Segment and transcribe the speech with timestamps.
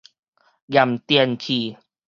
[0.67, 1.77] 驗電器